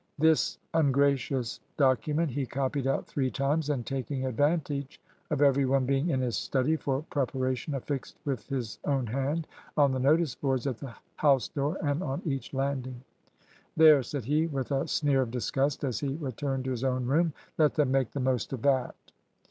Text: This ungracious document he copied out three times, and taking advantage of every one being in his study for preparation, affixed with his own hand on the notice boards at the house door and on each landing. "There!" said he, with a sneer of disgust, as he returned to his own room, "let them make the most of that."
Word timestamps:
This 0.17 0.57
ungracious 0.73 1.59
document 1.77 2.31
he 2.31 2.47
copied 2.47 2.87
out 2.87 3.05
three 3.05 3.29
times, 3.29 3.69
and 3.69 3.85
taking 3.85 4.25
advantage 4.25 4.99
of 5.29 5.43
every 5.43 5.63
one 5.63 5.85
being 5.85 6.09
in 6.09 6.21
his 6.21 6.35
study 6.35 6.75
for 6.75 7.03
preparation, 7.11 7.75
affixed 7.75 8.17
with 8.25 8.47
his 8.49 8.79
own 8.83 9.05
hand 9.05 9.45
on 9.77 9.91
the 9.91 9.99
notice 9.99 10.33
boards 10.33 10.65
at 10.65 10.79
the 10.79 10.95
house 11.17 11.49
door 11.49 11.77
and 11.83 12.01
on 12.01 12.23
each 12.25 12.51
landing. 12.51 13.03
"There!" 13.77 14.01
said 14.01 14.25
he, 14.25 14.47
with 14.47 14.71
a 14.71 14.87
sneer 14.87 15.21
of 15.21 15.29
disgust, 15.29 15.83
as 15.83 15.99
he 15.99 16.15
returned 16.15 16.65
to 16.65 16.71
his 16.71 16.83
own 16.83 17.05
room, 17.05 17.33
"let 17.59 17.75
them 17.75 17.91
make 17.91 18.09
the 18.09 18.19
most 18.19 18.51
of 18.53 18.63
that." 18.63 18.95